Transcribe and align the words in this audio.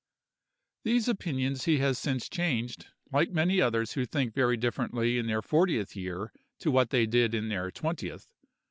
These 0.81 1.07
opinions 1.07 1.65
he 1.65 1.77
has 1.77 1.95
since 1.99 2.27
changed, 2.27 2.87
like 3.11 3.29
many 3.29 3.61
others 3.61 3.91
who 3.93 4.07
think 4.07 4.33
very 4.33 4.57
differently 4.57 5.19
in 5.19 5.27
their 5.27 5.43
fortieth 5.43 5.95
year 5.95 6.33
to 6.57 6.71
what 6.71 6.89
they 6.89 7.05
did 7.05 7.35
in 7.35 7.49
their 7.49 7.69
twentieth. 7.69 8.33